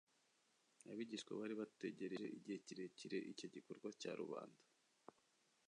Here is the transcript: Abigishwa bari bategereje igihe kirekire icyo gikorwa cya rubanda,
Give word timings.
Abigishwa 0.91 1.31
bari 1.39 1.53
bategereje 1.61 2.27
igihe 2.37 2.57
kirekire 2.65 3.17
icyo 3.31 3.47
gikorwa 3.55 3.87
cya 4.01 4.11
rubanda, 4.21 4.61